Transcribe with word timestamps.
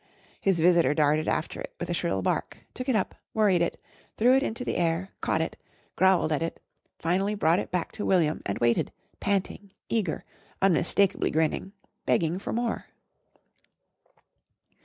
His 0.41 0.59
visitor 0.59 0.95
darted 0.95 1.27
after 1.27 1.61
it 1.61 1.75
with 1.79 1.87
a 1.87 1.93
shrill 1.93 2.23
bark, 2.23 2.65
took 2.73 2.89
it 2.89 2.95
up, 2.95 3.13
worried 3.35 3.61
it, 3.61 3.79
threw 4.17 4.33
it 4.33 4.41
into 4.41 4.65
the 4.65 4.75
air, 4.77 5.09
caught 5.21 5.41
it, 5.41 5.57
growled 5.95 6.31
at 6.31 6.41
it, 6.41 6.59
finally 6.97 7.35
brought 7.35 7.59
it 7.59 7.69
back 7.69 7.91
to 7.91 8.03
William 8.03 8.41
and 8.43 8.57
waited, 8.57 8.91
panting, 9.19 9.69
eager, 9.89 10.25
unmistakably 10.59 11.29
grinning, 11.29 11.73
begging 12.07 12.39
for 12.39 12.51
more. 12.51 12.85